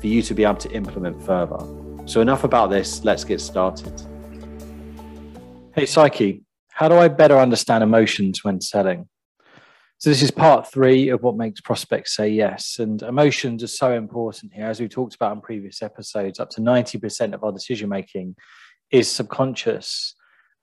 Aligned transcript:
for 0.00 0.06
you 0.06 0.22
to 0.22 0.34
be 0.34 0.44
able 0.44 0.56
to 0.56 0.70
implement 0.72 1.22
further. 1.22 1.58
So, 2.06 2.20
enough 2.20 2.44
about 2.44 2.70
this, 2.70 3.04
let's 3.04 3.24
get 3.24 3.40
started. 3.40 3.92
Hey, 5.74 5.86
Psyche, 5.86 6.42
how 6.70 6.88
do 6.88 6.96
I 6.96 7.08
better 7.08 7.38
understand 7.38 7.82
emotions 7.82 8.44
when 8.44 8.60
selling? 8.60 9.08
So, 9.98 10.10
this 10.10 10.22
is 10.22 10.30
part 10.30 10.70
three 10.70 11.08
of 11.08 11.22
what 11.22 11.36
makes 11.36 11.60
prospects 11.60 12.14
say 12.14 12.28
yes. 12.28 12.78
And 12.78 13.02
emotions 13.02 13.62
are 13.62 13.68
so 13.68 13.92
important 13.92 14.52
here. 14.52 14.66
As 14.66 14.80
we 14.80 14.88
talked 14.88 15.14
about 15.14 15.34
in 15.34 15.40
previous 15.40 15.82
episodes, 15.82 16.38
up 16.38 16.50
to 16.50 16.60
90% 16.60 17.34
of 17.34 17.42
our 17.42 17.52
decision 17.52 17.88
making 17.88 18.36
is 18.90 19.10
subconscious. 19.10 20.14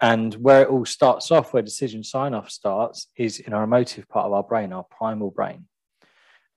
And 0.00 0.34
where 0.34 0.62
it 0.62 0.68
all 0.68 0.84
starts 0.84 1.30
off, 1.30 1.52
where 1.52 1.62
decision 1.62 2.04
sign 2.04 2.34
off 2.34 2.50
starts, 2.50 3.08
is 3.16 3.38
in 3.38 3.52
our 3.52 3.64
emotive 3.64 4.08
part 4.08 4.26
of 4.26 4.32
our 4.32 4.42
brain, 4.42 4.72
our 4.72 4.84
primal 4.84 5.30
brain. 5.30 5.66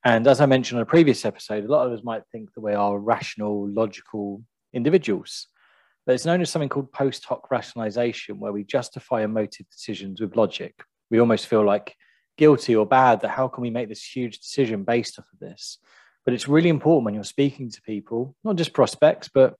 And 0.05 0.25
as 0.27 0.39
I 0.39 0.45
mentioned 0.45 0.79
in 0.79 0.83
a 0.83 0.85
previous 0.85 1.25
episode, 1.25 1.65
a 1.65 1.71
lot 1.71 1.85
of 1.85 1.93
us 1.93 2.03
might 2.03 2.23
think 2.31 2.53
that 2.53 2.61
we 2.61 2.73
are 2.73 2.97
rational, 2.97 3.67
logical 3.69 4.41
individuals. 4.73 5.47
But 6.05 6.15
it's 6.15 6.25
known 6.25 6.41
as 6.41 6.49
something 6.49 6.69
called 6.69 6.91
post 6.91 7.25
hoc 7.25 7.51
rationalization, 7.51 8.39
where 8.39 8.53
we 8.53 8.63
justify 8.63 9.23
emotive 9.23 9.69
decisions 9.69 10.21
with 10.21 10.35
logic. 10.35 10.73
We 11.11 11.19
almost 11.19 11.47
feel 11.47 11.65
like 11.65 11.95
guilty 12.37 12.75
or 12.75 12.85
bad 12.85 13.21
that 13.21 13.31
how 13.31 13.49
can 13.49 13.61
we 13.61 13.69
make 13.69 13.89
this 13.89 14.03
huge 14.03 14.39
decision 14.39 14.83
based 14.83 15.19
off 15.19 15.25
of 15.33 15.39
this? 15.39 15.77
But 16.23 16.33
it's 16.33 16.47
really 16.47 16.69
important 16.69 17.05
when 17.05 17.13
you're 17.13 17.23
speaking 17.23 17.69
to 17.69 17.81
people, 17.81 18.35
not 18.43 18.55
just 18.55 18.73
prospects, 18.73 19.29
but 19.33 19.55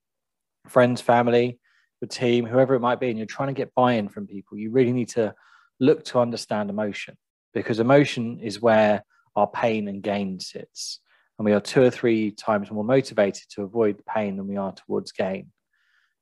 friends, 0.68 1.02
family, 1.02 1.60
the 2.00 2.08
team, 2.08 2.46
whoever 2.46 2.76
it 2.76 2.80
might 2.80 3.00
be, 3.00 3.10
and 3.10 3.18
you're 3.18 3.28
trying 3.28 3.50
to 3.50 3.54
get 3.54 3.76
buy 3.76 3.94
in 3.94 4.08
from 4.08 4.28
people, 4.28 4.58
you 4.58 4.72
really 4.72 4.94
need 4.94 5.10
to 5.10 5.34
look 5.80 6.06
to 6.06 6.20
understand 6.20 6.70
emotion 6.70 7.18
because 7.54 7.80
emotion 7.80 8.40
is 8.40 8.62
where 8.62 9.04
our 9.40 9.48
pain 9.48 9.88
and 9.88 10.04
gain 10.04 10.40
sits. 10.40 11.00
And 11.38 11.46
we 11.46 11.54
are 11.54 11.62
two 11.62 11.82
or 11.82 11.90
three 11.90 12.32
times 12.32 12.70
more 12.70 12.84
motivated 12.84 13.44
to 13.52 13.64
avoid 13.64 14.04
pain 14.06 14.36
than 14.36 14.48
we 14.48 14.58
are 14.58 14.74
towards 14.74 15.12
gain. 15.12 15.48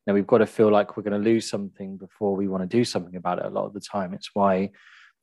Now, 0.05 0.13
we've 0.13 0.27
got 0.27 0.37
to 0.37 0.45
feel 0.45 0.71
like 0.71 0.95
we're 0.95 1.03
going 1.03 1.21
to 1.21 1.29
lose 1.29 1.49
something 1.49 1.97
before 1.97 2.35
we 2.35 2.47
want 2.47 2.63
to 2.63 2.77
do 2.77 2.85
something 2.85 3.15
about 3.15 3.39
it 3.39 3.45
a 3.45 3.49
lot 3.49 3.65
of 3.65 3.73
the 3.73 3.81
time. 3.81 4.13
It's 4.13 4.29
why 4.33 4.69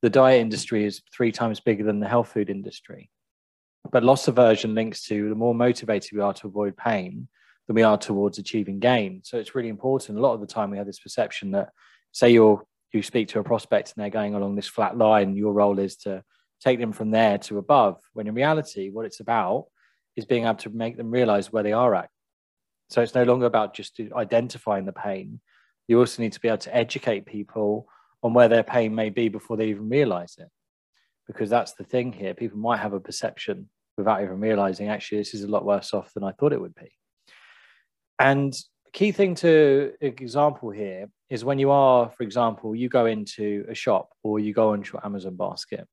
the 0.02 0.10
diet 0.10 0.40
industry 0.40 0.84
is 0.84 1.00
three 1.12 1.32
times 1.32 1.60
bigger 1.60 1.84
than 1.84 2.00
the 2.00 2.08
health 2.08 2.32
food 2.32 2.50
industry. 2.50 3.10
But 3.90 4.02
loss 4.02 4.28
aversion 4.28 4.74
links 4.74 5.04
to 5.04 5.28
the 5.28 5.34
more 5.34 5.54
motivated 5.54 6.12
we 6.12 6.20
are 6.20 6.34
to 6.34 6.48
avoid 6.48 6.76
pain 6.76 7.28
than 7.66 7.76
we 7.76 7.82
are 7.82 7.96
towards 7.96 8.38
achieving 8.38 8.80
gain. 8.80 9.20
So 9.24 9.38
it's 9.38 9.54
really 9.54 9.68
important. 9.68 10.18
A 10.18 10.20
lot 10.20 10.34
of 10.34 10.40
the 10.40 10.46
time, 10.46 10.70
we 10.70 10.78
have 10.78 10.86
this 10.86 11.00
perception 11.00 11.52
that, 11.52 11.70
say, 12.12 12.30
you're 12.30 12.62
you 12.94 13.02
speak 13.02 13.28
to 13.28 13.40
a 13.40 13.44
prospect 13.44 13.92
and 13.92 14.02
they're 14.02 14.10
going 14.10 14.34
along 14.34 14.54
this 14.54 14.68
flat 14.68 14.96
line, 14.96 15.36
your 15.36 15.52
role 15.52 15.78
is 15.78 15.96
to 15.96 16.22
take 16.64 16.78
them 16.80 16.92
from 16.92 17.10
there 17.10 17.38
to 17.38 17.58
above. 17.58 18.00
When 18.14 18.26
in 18.26 18.34
reality, 18.34 18.90
what 18.90 19.06
it's 19.06 19.20
about 19.20 19.66
is 20.16 20.24
being 20.24 20.44
able 20.44 20.54
to 20.56 20.70
make 20.70 20.96
them 20.96 21.10
realize 21.10 21.52
where 21.52 21.62
they 21.62 21.72
are 21.72 21.94
at. 21.94 22.08
So 22.88 23.02
it's 23.02 23.14
no 23.14 23.24
longer 23.24 23.46
about 23.46 23.74
just 23.74 24.00
identifying 24.14 24.84
the 24.84 24.92
pain. 24.92 25.40
You 25.88 25.98
also 25.98 26.22
need 26.22 26.32
to 26.32 26.40
be 26.40 26.48
able 26.48 26.58
to 26.58 26.74
educate 26.74 27.26
people 27.26 27.86
on 28.22 28.32
where 28.32 28.48
their 28.48 28.62
pain 28.62 28.94
may 28.94 29.10
be 29.10 29.28
before 29.28 29.56
they 29.56 29.68
even 29.68 29.88
realize 29.88 30.36
it. 30.38 30.48
Because 31.26 31.50
that's 31.50 31.72
the 31.74 31.84
thing 31.84 32.12
here. 32.12 32.34
People 32.34 32.58
might 32.58 32.78
have 32.78 32.92
a 32.92 33.00
perception 33.00 33.68
without 33.96 34.22
even 34.22 34.40
realizing 34.40 34.88
actually 34.88 35.18
this 35.18 35.34
is 35.34 35.44
a 35.44 35.48
lot 35.48 35.64
worse 35.64 35.92
off 35.92 36.12
than 36.14 36.24
I 36.24 36.32
thought 36.32 36.52
it 36.52 36.60
would 36.60 36.74
be. 36.74 36.92
And 38.18 38.54
key 38.92 39.12
thing 39.12 39.34
to 39.36 39.92
example 40.00 40.70
here 40.70 41.08
is 41.28 41.44
when 41.44 41.58
you 41.58 41.70
are, 41.70 42.10
for 42.10 42.22
example, 42.22 42.74
you 42.74 42.88
go 42.88 43.06
into 43.06 43.66
a 43.68 43.74
shop 43.74 44.10
or 44.22 44.38
you 44.38 44.52
go 44.52 44.74
into 44.74 44.92
your 44.92 45.04
Amazon 45.04 45.36
basket 45.36 45.86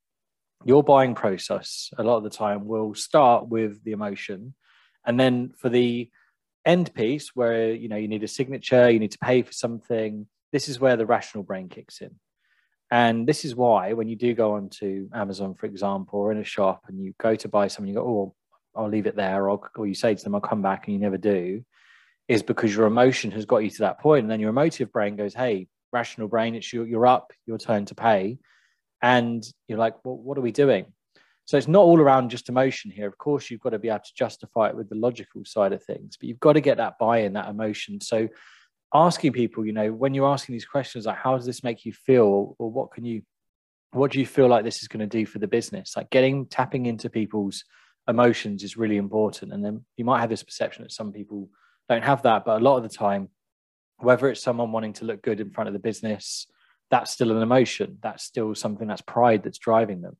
your 0.66 0.84
buying 0.84 1.16
process 1.16 1.90
a 1.98 2.04
lot 2.04 2.18
of 2.18 2.24
the 2.24 2.30
time 2.30 2.66
will 2.66 2.94
start 2.94 3.48
with 3.48 3.84
the 3.84 3.92
emotion. 3.92 4.54
And 5.06 5.20
then 5.20 5.52
for 5.58 5.70
the 5.70 6.10
end 6.66 6.94
piece 6.94 7.36
where 7.36 7.72
you 7.72 7.90
know 7.90 7.96
you 7.96 8.08
need 8.08 8.24
a 8.24 8.28
signature 8.28 8.90
you 8.90 9.00
need 9.00 9.12
to 9.12 9.18
pay 9.18 9.42
for 9.42 9.52
something 9.52 10.28
this 10.52 10.70
is 10.70 10.80
where 10.80 10.96
the 10.96 11.06
rational 11.06 11.44
brain 11.44 11.70
kicks 11.70 12.02
in. 12.02 12.12
And 12.92 13.26
this 13.28 13.46
is 13.46 13.56
why 13.56 13.94
when 13.94 14.08
you 14.08 14.16
do 14.16 14.34
go 14.34 14.54
onto 14.54 15.10
amazon 15.14 15.56
for 15.56 15.66
example 15.66 16.20
or 16.20 16.32
in 16.32 16.38
a 16.38 16.44
shop 16.44 16.84
and 16.88 17.00
you 17.02 17.14
go 17.20 17.36
to 17.36 17.48
buy 17.48 17.68
something 17.68 17.94
you 17.94 18.00
go 18.00 18.08
oh 18.08 18.36
i'll 18.76 18.90
leave 18.90 19.08
it 19.08 19.16
there 19.16 19.50
or, 19.50 19.70
or 19.76 19.88
you 19.88 19.96
say 19.96 20.14
to 20.14 20.24
them 20.24 20.36
i'll 20.36 20.42
come 20.42 20.62
back 20.62 20.86
and 20.86 20.94
you 20.94 21.00
never 21.00 21.18
do 21.18 21.64
is 22.28 22.44
because 22.44 22.74
your 22.74 22.86
emotion 22.86 23.32
has 23.32 23.46
got 23.46 23.58
you 23.58 23.70
to 23.70 23.80
that 23.80 24.00
point. 24.00 24.24
And 24.24 24.32
then 24.32 24.40
your 24.40 24.52
emotive 24.52 24.92
brain 24.92 25.16
goes 25.16 25.34
hey 25.34 25.68
rational 25.92 26.28
brain 26.28 26.56
it's 26.56 26.72
your, 26.72 26.88
you're 26.88 27.06
up 27.06 27.34
your 27.46 27.58
turn 27.58 27.86
to 27.86 27.96
pay 27.96 28.38
and 29.02 29.44
you're 29.68 29.80
like, 29.80 29.96
well, 30.06 30.18
what 30.18 30.38
are 30.38 30.42
we 30.42 30.52
doing? 30.52 30.86
So 31.46 31.58
it's 31.58 31.68
not 31.68 31.82
all 31.82 32.00
around 32.00 32.30
just 32.30 32.50
emotion 32.50 32.92
here. 32.92 33.08
Of 33.08 33.18
course, 33.18 33.50
you've 33.50 33.62
got 33.62 33.72
to 33.72 33.80
be 33.80 33.90
able 33.90 34.00
to 34.00 34.14
justify 34.16 34.70
it 34.70 34.76
with 34.76 34.90
the 34.90 34.96
logical 34.96 35.44
side 35.44 35.74
of 35.74 35.84
things, 35.84 36.16
but 36.18 36.30
you've 36.30 36.40
got 36.40 36.54
to 36.54 36.62
get 36.62 36.78
that 36.78 36.98
buy-in, 37.00 37.34
that 37.34 37.50
emotion. 37.50 38.00
So 38.00 38.30
asking 38.94 39.34
people, 39.34 39.66
you 39.66 39.74
know, 39.74 39.92
when 39.92 40.14
you're 40.14 40.30
asking 40.30 40.54
these 40.54 40.66
questions, 40.66 41.06
like 41.06 41.18
how 41.18 41.36
does 41.36 41.46
this 41.46 41.64
make 41.64 41.84
you 41.84 41.94
feel, 41.94 42.56
or 42.58 42.70
what 42.70 42.92
can 42.92 43.04
you, 43.04 43.24
what 43.92 44.12
do 44.12 44.20
you 44.20 44.26
feel 44.26 44.48
like 44.48 44.64
this 44.64 44.82
is 44.82 44.88
going 44.88 45.02
to 45.02 45.18
do 45.18 45.26
for 45.26 45.40
the 45.40 45.48
business? 45.48 45.98
Like 45.98 46.10
getting 46.10 46.46
tapping 46.46 46.86
into 46.86 47.10
people's 47.10 47.66
emotions 48.08 48.64
is 48.64 48.78
really 48.78 48.98
important. 48.98 49.52
And 49.52 49.66
then 49.66 49.84
you 49.98 50.06
might 50.06 50.22
have 50.22 50.30
this 50.30 50.44
perception 50.44 50.84
that 50.84 50.92
some 50.92 51.12
people 51.12 51.50
don't 51.90 52.04
have 52.04 52.22
that, 52.22 52.46
but 52.46 52.62
a 52.62 52.64
lot 52.64 52.78
of 52.78 52.84
the 52.84 52.90
time, 52.90 53.30
whether 53.98 54.30
it's 54.30 54.42
someone 54.42 54.72
wanting 54.72 54.94
to 54.94 55.06
look 55.06 55.22
good 55.22 55.42
in 55.42 55.52
front 55.52 55.68
of 55.68 55.74
the 55.74 55.80
business, 55.80 56.48
that's 56.91 57.12
still 57.12 57.31
an 57.31 57.41
emotion. 57.41 57.97
That's 58.03 58.24
still 58.24 58.53
something 58.53 58.88
that's 58.88 59.02
pride 59.02 59.44
that's 59.44 59.57
driving 59.57 60.02
them. 60.02 60.18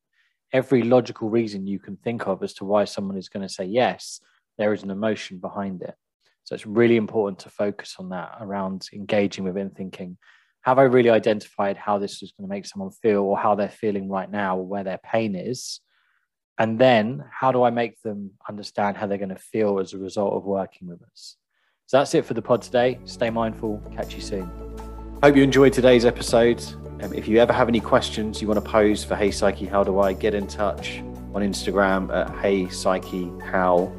Every 0.54 0.82
logical 0.82 1.30
reason 1.30 1.68
you 1.68 1.80
can 1.80 1.98
think 1.98 2.28
of 2.28 2.42
as 2.42 2.54
to 2.56 2.66
why 2.66 2.86
someone 2.86 3.18
is 3.18 3.30
going 3.30 3.48
to 3.48 3.54
say 3.54 3.66
yes, 3.66 4.22
there 4.58 4.74
is 4.74 4.82
an 4.82 4.90
emotion 4.90 5.38
behind 5.38 5.82
it. 5.82 5.94
So 6.44 6.56
it's 6.56 6.66
really 6.66 6.96
important 6.96 7.40
to 7.40 7.50
focus 7.50 7.96
on 8.00 8.10
that 8.10 8.38
around 8.40 8.88
engaging 8.94 9.44
with 9.44 9.58
it 9.58 9.62
and 9.62 9.76
thinking, 9.76 10.18
have 10.62 10.80
I 10.80 10.84
really 10.84 11.10
identified 11.10 11.78
how 11.78 11.98
this 11.98 12.24
is 12.24 12.32
going 12.32 12.48
to 12.48 12.54
make 12.54 12.66
someone 12.66 12.92
feel 12.92 13.22
or 13.24 13.38
how 13.38 13.56
they're 13.56 13.70
feeling 13.70 14.10
right 14.10 14.30
now 14.30 14.58
or 14.58 14.66
where 14.66 14.84
their 14.84 15.00
pain 15.04 15.36
is? 15.36 15.82
And 16.58 16.78
then 16.80 17.24
how 17.32 17.52
do 17.52 17.64
I 17.64 17.70
make 17.70 18.02
them 18.02 18.32
understand 18.48 18.98
how 18.98 19.08
they're 19.08 19.18
going 19.18 19.30
to 19.30 19.36
feel 19.36 19.80
as 19.80 19.94
a 19.94 19.98
result 19.98 20.34
of 20.34 20.44
working 20.44 20.88
with 20.88 21.02
us? 21.04 21.38
So 21.88 21.98
that's 21.98 22.14
it 22.14 22.26
for 22.26 22.34
the 22.34 22.42
pod 22.42 22.62
today. 22.62 23.00
Stay 23.06 23.30
mindful. 23.30 23.82
Catch 23.96 24.16
you 24.16 24.22
soon. 24.22 24.91
Hope 25.24 25.36
you 25.36 25.44
enjoyed 25.44 25.72
today's 25.72 26.04
episode. 26.04 26.64
Um, 27.04 27.14
if 27.14 27.28
you 27.28 27.38
ever 27.38 27.54
have 27.54 27.68
any 27.68 27.80
questions 27.80 28.42
you 28.42 28.48
want 28.48 28.58
to 28.58 28.68
pose 28.68 29.04
for 29.04 29.16
Hey 29.16 29.30
Psyche, 29.30 29.68
how 29.68 29.84
do 29.84 30.00
I 30.00 30.14
get 30.14 30.34
in 30.34 30.48
touch 30.48 30.98
on 31.36 31.44
Instagram 31.44 32.12
at 32.12 32.36
Hey 32.40 32.68
Psyche 32.70 33.32
How? 33.46 33.94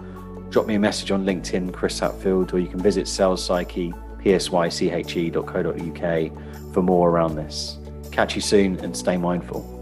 Drop 0.50 0.66
me 0.66 0.74
a 0.74 0.80
message 0.80 1.12
on 1.12 1.24
LinkedIn, 1.24 1.72
Chris 1.72 2.00
Hatfield, 2.00 2.52
or 2.52 2.58
you 2.58 2.66
can 2.66 2.80
visit 2.80 3.06
Sales 3.06 3.44
Psyche, 3.44 3.94
psyche.co.uk 4.24 5.44
for 6.74 6.82
more 6.82 7.10
around 7.10 7.36
this. 7.36 7.78
Catch 8.10 8.34
you 8.34 8.40
soon 8.40 8.80
and 8.80 8.96
stay 8.96 9.16
mindful. 9.16 9.72